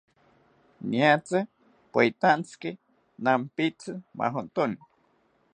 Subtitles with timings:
[0.89, 1.39] Niatzi
[1.91, 2.69] poyitantziki
[3.23, 4.77] nampitzi majontoni